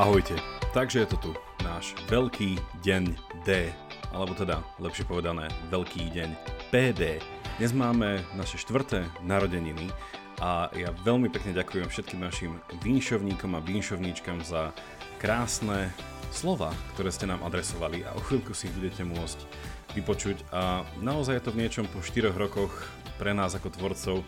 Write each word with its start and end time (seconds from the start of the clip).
Ahojte, 0.00 0.32
takže 0.72 1.04
je 1.04 1.12
to 1.12 1.16
tu, 1.20 1.30
náš 1.60 1.92
veľký 2.08 2.56
deň 2.80 3.20
D, 3.44 3.68
alebo 4.16 4.32
teda, 4.32 4.64
lepšie 4.80 5.04
povedané, 5.04 5.52
veľký 5.68 6.08
deň 6.16 6.30
PD. 6.72 7.20
Dnes 7.60 7.76
máme 7.76 8.24
naše 8.32 8.56
štvrté 8.56 9.04
narodeniny 9.20 9.92
a 10.40 10.72
ja 10.72 10.88
veľmi 11.04 11.28
pekne 11.28 11.52
ďakujem 11.52 11.92
všetkým 11.92 12.16
našim 12.16 12.56
vinšovníkom 12.80 13.52
a 13.52 13.60
vinšovníčkam 13.60 14.40
za 14.40 14.72
krásne 15.20 15.92
slova, 16.32 16.72
ktoré 16.96 17.12
ste 17.12 17.28
nám 17.28 17.44
adresovali 17.44 18.00
a 18.00 18.16
o 18.16 18.24
chvíľku 18.24 18.56
si 18.56 18.72
ich 18.72 18.76
budete 18.80 19.04
môcť 19.04 19.38
vypočuť. 20.00 20.48
A 20.48 20.80
naozaj 21.04 21.36
je 21.36 21.44
to 21.44 21.52
v 21.52 21.60
niečom 21.60 21.84
po 21.92 22.00
4 22.00 22.32
rokoch 22.40 22.72
pre 23.20 23.36
nás 23.36 23.52
ako 23.52 23.68
tvorcov 23.68 24.24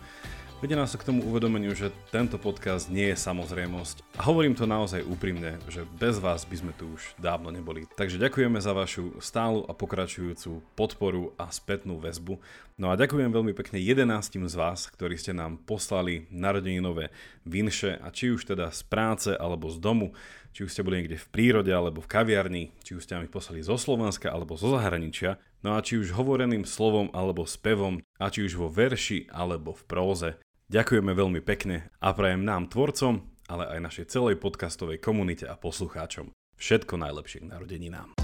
Vedie 0.62 0.78
nás 0.78 0.94
k 0.94 1.02
tomu 1.02 1.26
uvedomeniu, 1.26 1.74
že 1.74 1.90
tento 2.14 2.38
podcast 2.38 2.86
nie 2.86 3.10
je 3.10 3.18
samozrejmosť. 3.18 4.14
A 4.14 4.22
hovorím 4.30 4.54
to 4.54 4.62
naozaj 4.62 5.02
úprimne, 5.02 5.58
že 5.66 5.82
bez 5.98 6.22
vás 6.22 6.46
by 6.46 6.54
sme 6.54 6.72
tu 6.78 6.94
už 6.94 7.18
dávno 7.18 7.50
neboli. 7.50 7.90
Takže 7.98 8.22
ďakujeme 8.22 8.62
za 8.62 8.70
vašu 8.70 9.18
stálu 9.18 9.66
a 9.66 9.74
pokračujúcu 9.74 10.62
podporu 10.78 11.34
a 11.34 11.50
spätnú 11.50 11.98
väzbu. 11.98 12.38
No 12.78 12.94
a 12.94 12.94
ďakujem 12.94 13.34
veľmi 13.34 13.58
pekne 13.58 13.82
11 13.82 14.38
z 14.46 14.54
vás, 14.54 14.86
ktorí 14.86 15.18
ste 15.18 15.34
nám 15.34 15.58
poslali 15.66 16.30
narodeninové 16.30 17.10
vinše 17.42 17.98
a 17.98 18.14
či 18.14 18.30
už 18.30 18.54
teda 18.54 18.70
z 18.70 18.86
práce 18.86 19.34
alebo 19.34 19.66
z 19.66 19.82
domu, 19.82 20.14
či 20.54 20.62
už 20.62 20.70
ste 20.70 20.86
boli 20.86 21.02
niekde 21.02 21.18
v 21.18 21.30
prírode 21.34 21.74
alebo 21.74 21.98
v 21.98 22.06
kaviarni, 22.06 22.70
či 22.86 22.94
už 22.94 23.02
ste 23.02 23.18
nám 23.18 23.26
ich 23.26 23.34
poslali 23.34 23.66
zo 23.66 23.74
Slovenska 23.74 24.30
alebo 24.30 24.54
zo 24.54 24.78
zahraničia, 24.78 25.42
no 25.66 25.74
a 25.74 25.82
či 25.82 25.98
už 25.98 26.14
hovoreným 26.14 26.62
slovom 26.62 27.10
alebo 27.10 27.50
spevom, 27.50 27.98
a 28.22 28.30
či 28.30 28.46
už 28.46 28.62
vo 28.62 28.70
verši 28.70 29.26
alebo 29.34 29.74
v 29.74 29.82
próze. 29.90 30.30
Ďakujeme 30.72 31.12
veľmi 31.12 31.44
pekne 31.44 31.92
a 32.00 32.16
prajem 32.16 32.48
nám 32.48 32.72
tvorcom, 32.72 33.20
ale 33.44 33.68
aj 33.76 33.92
našej 33.92 34.06
celej 34.08 34.40
podcastovej 34.40 35.04
komunite 35.04 35.44
a 35.44 35.52
poslucháčom 35.52 36.32
všetko 36.56 36.96
najlepšie 36.96 37.44
k 37.44 37.50
narodeninám. 37.52 38.16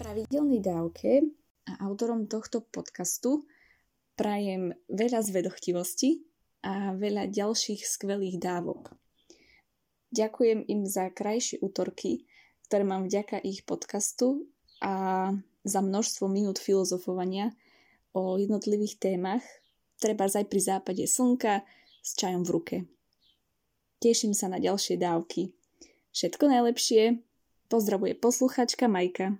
Pravidelnej 0.00 0.64
dávke 0.64 1.28
a 1.68 1.72
autorom 1.84 2.24
tohto 2.32 2.64
podcastu 2.64 3.44
prajem 4.16 4.72
veľa 4.88 5.20
zvedochtivosti 5.20 6.24
a 6.64 6.96
veľa 6.96 7.28
ďalších 7.28 7.84
skvelých 7.84 8.40
dávok. 8.40 8.96
Ďakujem 10.16 10.64
im 10.64 10.88
za 10.88 11.12
krajšie 11.12 11.60
útorky, 11.60 12.24
ktoré 12.72 12.88
mám 12.88 13.04
vďaka 13.04 13.36
ich 13.44 13.68
podcastu 13.68 14.48
a 14.80 15.28
za 15.68 15.84
množstvo 15.84 16.26
minút 16.26 16.56
filozofovania 16.58 17.52
o 18.16 18.40
jednotlivých 18.40 18.98
témach, 18.98 19.44
treba 20.00 20.26
aj 20.26 20.48
pri 20.48 20.60
západe 20.60 21.04
slnka 21.04 21.62
s 22.02 22.16
čajom 22.16 22.42
v 22.42 22.50
ruke. 22.50 22.76
Teším 24.00 24.32
sa 24.32 24.48
na 24.48 24.56
ďalšie 24.62 24.96
dávky. 24.96 25.52
Všetko 26.14 26.48
najlepšie. 26.48 27.22
Pozdravuje 27.68 28.16
posluchačka 28.16 28.88
Majka. 28.88 29.36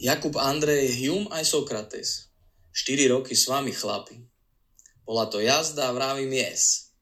Jakub 0.00 0.36
Andrej 0.36 1.00
Hume 1.00 1.32
aj 1.32 1.44
Sokrates. 1.48 2.28
4 2.76 3.08
roky 3.14 3.32
s 3.32 3.48
vami 3.48 3.72
chlapi. 3.72 4.20
Bola 5.04 5.28
to 5.28 5.40
jazda, 5.40 5.92
vravím 5.92 6.32
yes. 6.32 6.92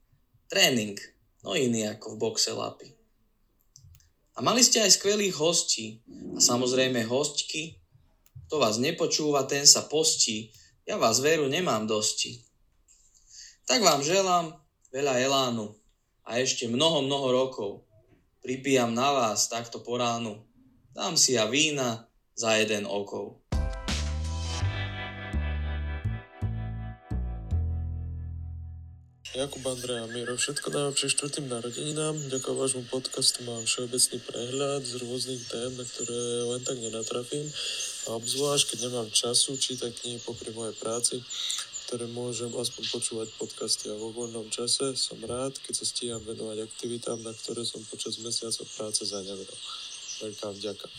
Tréning, 0.47 0.99
no 1.43 1.55
iný 1.55 1.89
ako 1.89 2.15
v 2.15 2.21
boxe 2.21 2.53
lapy. 2.55 3.02
A 4.33 4.41
mali 4.41 4.65
ste 4.65 4.81
aj 4.81 4.97
skvelých 4.97 5.37
hostí. 5.37 6.01
A 6.33 6.41
samozrejme 6.41 7.05
hostky. 7.05 7.77
Kto 8.49 8.61
vás 8.61 8.81
nepočúva, 8.81 9.45
ten 9.45 9.69
sa 9.69 9.85
postí. 9.85 10.53
Ja 10.89 10.97
vás 10.97 11.21
veru 11.21 11.47
nemám 11.49 11.85
dosti. 11.85 12.41
Tak 13.69 13.85
vám 13.85 14.01
želám 14.01 14.57
veľa 14.93 15.21
elánu 15.21 15.73
a 16.25 16.39
ešte 16.41 16.67
mnoho, 16.67 17.05
mnoho 17.05 17.29
rokov. 17.33 17.71
Pripijam 18.43 18.91
na 18.97 19.13
vás 19.15 19.47
takto 19.47 19.85
po 19.85 20.01
ránu. 20.01 20.43
Dám 20.93 21.15
si 21.15 21.39
ja 21.39 21.47
vína 21.47 22.11
za 22.35 22.59
jeden 22.59 22.89
okov. 22.89 23.42
Jakub 29.33 29.65
Andrea 29.65 30.05
Miro, 30.13 30.37
všetko 30.37 30.69
najlepšie 30.69 31.17
štvrtým 31.17 31.49
narodeninám. 31.49 32.13
Ďakujem 32.29 32.53
vášmu 32.53 32.85
podcastu 32.93 33.41
mám 33.49 33.65
všeobecný 33.65 34.21
prehľad 34.29 34.85
z 34.85 35.01
rôznych 35.01 35.49
tém, 35.49 35.73
na 35.73 35.89
ktoré 35.89 36.21
len 36.53 36.61
tak 36.61 36.77
nenatrafím. 36.77 37.49
A 38.13 38.21
obzvlášť, 38.21 38.77
keď 38.77 38.79
nemám 38.93 39.09
času 39.09 39.57
čítať 39.57 39.89
knihy 39.89 40.21
popri 40.29 40.53
mojej 40.53 40.77
práci, 40.77 41.25
ktoré 41.89 42.13
môžem 42.13 42.53
aspoň 42.53 42.85
počúvať 42.93 43.29
podcasty 43.41 43.89
a 43.89 43.97
vo 43.97 44.13
voľnom 44.13 44.53
čase 44.53 44.93
som 45.01 45.17
rád, 45.25 45.57
keď 45.65 45.81
sa 45.81 45.89
stíham 45.89 46.21
venovať 46.29 46.69
aktivitám, 46.69 47.17
na 47.25 47.33
ktoré 47.33 47.65
som 47.65 47.81
počas 47.89 48.21
mesiacov 48.21 48.69
práce 48.77 49.09
zanevrel. 49.09 49.57
Veľká 50.21 50.53
vďaka. 50.61 50.93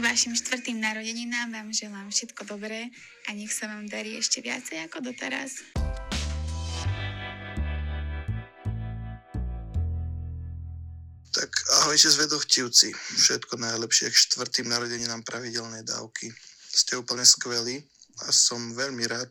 Vašim 0.00 0.32
štvrtým 0.32 0.80
narodeninám 0.80 1.52
vám 1.52 1.68
želám 1.76 2.08
všetko 2.08 2.48
dobré 2.48 2.88
a 3.28 3.36
nech 3.36 3.52
sa 3.52 3.68
vám 3.68 3.84
darí 3.84 4.16
ešte 4.16 4.40
viacej 4.40 4.88
ako 4.88 5.04
doteraz. 5.04 5.60
Tak 11.36 11.50
ahojte 11.84 12.08
zvedochtivci. 12.16 12.96
Všetko 12.96 13.60
najlepšie 13.60 14.08
k 14.08 14.16
štvrtým 14.16 14.72
narodeninám 14.72 15.20
pravidelnej 15.20 15.84
dávky. 15.84 16.32
Ste 16.72 16.96
úplne 16.96 17.28
skvelí 17.28 17.84
a 18.24 18.32
som 18.32 18.72
veľmi 18.72 19.04
rád, 19.04 19.28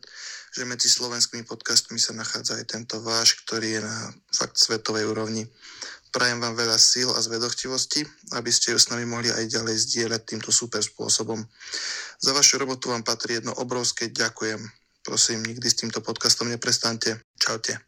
že 0.54 0.70
medzi 0.70 0.86
slovenskými 0.86 1.50
podcastmi 1.50 1.98
sa 1.98 2.14
nachádza 2.14 2.62
aj 2.62 2.70
tento 2.70 3.02
váš, 3.02 3.42
ktorý 3.42 3.74
je 3.74 3.82
na 3.82 4.14
fakt 4.30 4.54
svetovej 4.54 5.10
úrovni. 5.10 5.50
Prajem 6.10 6.42
vám 6.42 6.58
veľa 6.58 6.74
síl 6.74 7.06
a 7.14 7.22
zvedochtivosti, 7.22 8.02
aby 8.34 8.50
ste 8.50 8.74
ju 8.74 8.78
s 8.82 8.90
nami 8.90 9.06
mohli 9.06 9.30
aj 9.30 9.46
ďalej 9.46 9.78
zdieľať 9.86 10.22
týmto 10.26 10.50
super 10.50 10.82
spôsobom. 10.82 11.38
Za 12.18 12.34
vašu 12.34 12.58
robotu 12.58 12.90
vám 12.90 13.06
patrí 13.06 13.38
jedno 13.38 13.54
obrovské 13.54 14.10
ďakujem. 14.10 14.58
Prosím, 15.06 15.46
nikdy 15.46 15.70
s 15.70 15.78
týmto 15.78 16.02
podcastom 16.02 16.50
neprestante. 16.50 17.22
Čaute. 17.38 17.78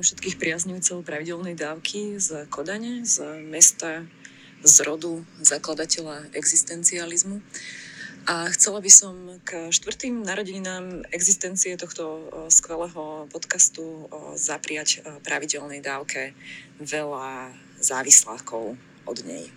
všetkých 0.00 0.40
priaznivcov 0.40 1.04
pravidelnej 1.04 1.60
dávky 1.60 2.16
z 2.16 2.48
Kodane, 2.48 3.04
z 3.04 3.20
mesta, 3.44 4.08
z 4.64 4.74
rodu 4.88 5.20
zakladateľa 5.44 6.32
existencializmu. 6.32 7.44
A 8.28 8.46
chcela 8.52 8.78
by 8.84 8.90
som 8.92 9.14
k 9.42 9.72
štvrtým 9.72 10.22
narodeninám 10.22 11.08
existencie 11.10 11.74
tohto 11.80 12.30
skvelého 12.52 13.26
podcastu 13.32 14.06
zapriať 14.36 15.02
pravidelnej 15.24 15.80
dávke 15.80 16.36
veľa 16.78 17.52
závislákov 17.80 18.76
od 19.08 19.18
nej. 19.26 19.48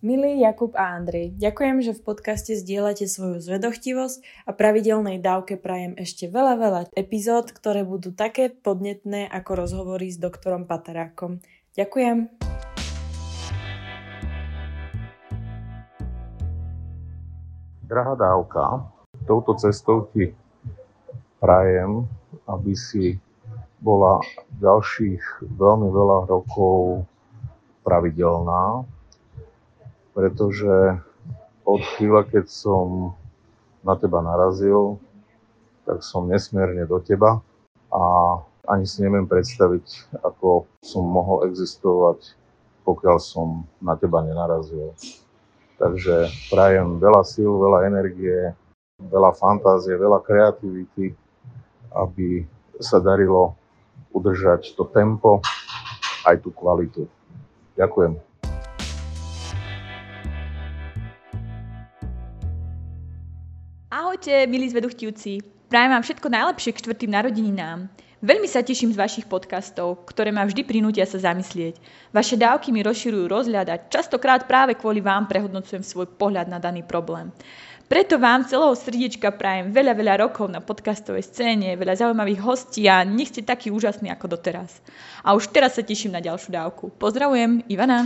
Milý 0.00 0.40
Jakub 0.40 0.72
a 0.80 0.96
Andrej, 0.96 1.36
ďakujem, 1.36 1.84
že 1.84 1.92
v 1.92 2.00
podcaste 2.00 2.56
zdieľate 2.56 3.04
svoju 3.04 3.36
zvedochtivosť 3.44 4.48
a 4.48 4.56
pravidelnej 4.56 5.20
dávke 5.20 5.60
prajem 5.60 5.92
ešte 6.00 6.24
veľa, 6.24 6.56
veľa 6.56 6.80
epizód, 6.96 7.52
ktoré 7.52 7.84
budú 7.84 8.08
také 8.08 8.48
podnetné 8.48 9.28
ako 9.28 9.60
rozhovory 9.60 10.08
s 10.08 10.16
doktorom 10.16 10.64
Patarákom. 10.64 11.44
Ďakujem. 11.76 12.32
Drahá 17.90 18.14
dávka, 18.14 18.86
touto 19.26 19.58
cestou 19.58 20.06
ti 20.14 20.30
prajem, 21.42 22.06
aby 22.46 22.70
si 22.78 23.18
bola 23.82 24.22
ďalších 24.62 25.42
veľmi 25.58 25.90
veľa 25.90 26.30
rokov 26.30 27.02
pravidelná, 27.82 28.86
pretože 30.14 31.02
od 31.66 31.82
chvíľa, 31.98 32.30
keď 32.30 32.46
som 32.46 33.18
na 33.82 33.98
teba 33.98 34.22
narazil, 34.22 35.02
tak 35.82 36.06
som 36.06 36.30
nesmierne 36.30 36.86
do 36.86 37.02
teba 37.02 37.42
a 37.90 38.02
ani 38.70 38.86
si 38.86 39.02
neviem 39.02 39.26
predstaviť, 39.26 40.14
ako 40.22 40.62
som 40.78 41.02
mohol 41.02 41.42
existovať, 41.50 42.38
pokiaľ 42.86 43.18
som 43.18 43.66
na 43.82 43.98
teba 43.98 44.22
nenarazil. 44.22 44.94
Takže 45.80 46.28
prajem 46.52 47.00
veľa 47.00 47.24
síl, 47.24 47.48
veľa 47.56 47.88
energie, 47.88 48.52
veľa 49.00 49.32
fantázie, 49.32 49.96
veľa 49.96 50.20
kreativity, 50.20 51.16
aby 51.96 52.44
sa 52.76 53.00
darilo 53.00 53.56
udržať 54.12 54.76
to 54.76 54.84
tempo, 54.92 55.40
aj 56.28 56.36
tú 56.44 56.52
kvalitu. 56.52 57.08
Ďakujem. 57.80 58.12
Ahojte 63.88 64.44
milí 64.52 64.68
zveduchtivci. 64.68 65.40
Prajem 65.72 65.96
vám 65.96 66.04
všetko 66.04 66.28
najlepšie 66.28 66.76
k 66.76 66.80
štvrtým 66.84 67.10
narodeninám. 67.14 67.88
Veľmi 68.20 68.44
sa 68.44 68.60
teším 68.60 68.92
z 68.92 69.00
vašich 69.00 69.24
podcastov, 69.24 70.04
ktoré 70.04 70.28
ma 70.28 70.44
vždy 70.44 70.60
prinútia 70.68 71.08
sa 71.08 71.16
zamyslieť. 71.16 71.80
Vaše 72.12 72.36
dávky 72.36 72.68
mi 72.68 72.84
rozširujú 72.84 73.24
rozhľad 73.24 73.72
a 73.72 73.80
častokrát 73.88 74.44
práve 74.44 74.76
kvôli 74.76 75.00
vám 75.00 75.24
prehodnocujem 75.24 75.80
svoj 75.80 76.04
pohľad 76.20 76.52
na 76.52 76.60
daný 76.60 76.84
problém. 76.84 77.32
Preto 77.88 78.20
vám 78.20 78.44
celého 78.44 78.76
srdiečka 78.76 79.32
prajem 79.32 79.72
veľa, 79.72 79.96
veľa 79.96 80.14
rokov 80.28 80.52
na 80.52 80.60
podcastovej 80.60 81.24
scéne, 81.32 81.80
veľa 81.80 81.96
zaujímavých 81.96 82.44
hostí 82.44 82.92
a 82.92 83.08
nech 83.08 83.32
ste 83.32 83.40
takí 83.40 83.72
úžasní 83.72 84.12
ako 84.12 84.36
doteraz. 84.36 84.84
A 85.24 85.32
už 85.32 85.48
teraz 85.48 85.80
sa 85.80 85.82
teším 85.82 86.12
na 86.12 86.20
ďalšiu 86.20 86.52
dávku. 86.52 86.92
Pozdravujem, 87.00 87.64
Ivana. 87.72 88.04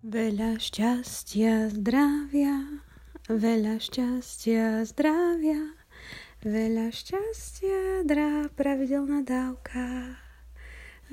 Veľa 0.00 0.56
šťastia, 0.56 1.76
zdravia, 1.76 2.79
veľa 3.30 3.78
šťastia, 3.78 4.82
zdravia, 4.90 5.78
veľa 6.42 6.90
šťastia, 6.90 8.02
drá 8.02 8.50
pravidelná 8.58 9.22
dávka. 9.22 10.18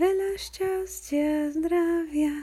Veľa 0.01 0.33
šťastia, 0.41 1.53
zdravia. 1.53 2.33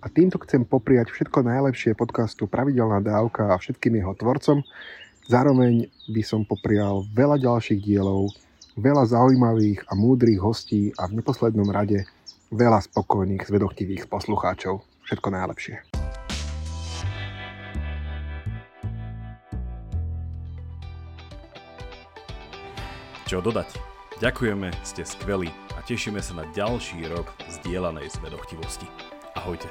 A 0.00 0.06
týmto 0.08 0.40
chcem 0.40 0.64
popriať 0.64 1.12
všetko 1.12 1.44
najlepšie 1.44 1.92
podcastu 1.92 2.48
Pravidelná 2.48 3.04
dávka 3.04 3.52
a 3.52 3.60
všetkým 3.60 4.00
jeho 4.00 4.16
tvorcom. 4.16 4.64
Zároveň 5.28 5.84
by 6.08 6.22
som 6.24 6.48
poprial 6.48 7.04
veľa 7.12 7.36
ďalších 7.36 7.84
dielov, 7.84 8.32
veľa 8.72 9.04
zaujímavých 9.04 9.84
a 9.84 9.92
múdrych 9.92 10.40
hostí 10.40 10.96
a 10.96 11.04
v 11.04 11.20
neposlednom 11.20 11.68
rade 11.68 12.08
veľa 12.52 12.80
spokojných, 12.84 13.44
zvedochtivých 13.44 14.08
poslucháčov. 14.08 14.80
Všetko 15.04 15.28
najlepšie. 15.32 15.76
Čo 23.28 23.44
dodať? 23.44 23.76
Ďakujeme, 24.24 24.72
ste 24.82 25.04
skvelí 25.04 25.52
a 25.76 25.84
tešíme 25.84 26.18
sa 26.24 26.32
na 26.40 26.48
ďalší 26.56 27.04
rok 27.12 27.28
zdieľanej 27.60 28.08
zvedochtivosti. 28.08 28.88
Ahojte. 29.36 29.68